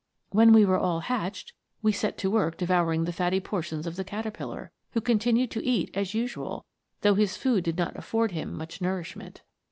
[0.31, 1.53] When we were all hatched,
[1.83, 5.63] we set to work devouring the fatty por tions of the caterpillar, who continued to
[5.63, 6.65] eat as usual,
[7.01, 9.43] though his food did not afford him much nourishment.